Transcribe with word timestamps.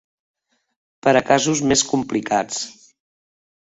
Per 1.09 1.13
a 1.21 1.23
casos 1.29 1.63
més 1.69 1.87
complicats. 1.93 2.67